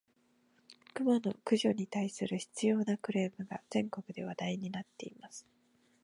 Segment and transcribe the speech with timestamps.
[0.95, 5.45] クマの駆除に対する執拗（しつよう）なクレームが、全国で問題になっています。